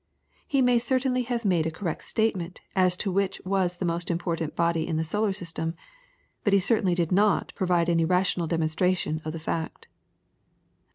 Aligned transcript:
He 0.47 0.63
may 0.63 0.79
certainly 0.79 1.21
have 1.29 1.45
made 1.45 1.67
a 1.67 1.69
correct 1.69 2.05
statement 2.05 2.61
as 2.75 2.97
to 2.97 3.11
which 3.11 3.39
was 3.45 3.77
the 3.77 3.85
most 3.85 4.09
important 4.09 4.55
body 4.55 4.87
in 4.87 4.97
the 4.97 5.03
solar 5.03 5.31
system, 5.31 5.75
but 6.43 6.53
he 6.53 6.59
certainly 6.59 6.95
did 6.95 7.11
not 7.11 7.53
provide 7.53 7.87
any 7.87 8.03
rational 8.03 8.47
demonstration 8.47 9.21
of 9.23 9.31
the 9.31 9.37
fact. 9.39 9.85